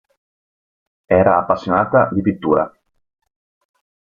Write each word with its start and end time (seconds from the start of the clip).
Era 1.07 1.37
appassionata 1.37 2.09
di 2.11 2.23
pittura. 2.23 2.71